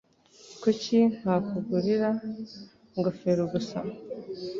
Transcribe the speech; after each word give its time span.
Kuki 0.61 0.97
ntakugurira 1.17 2.09
ingofero 2.95 3.43
gusa? 3.53 3.77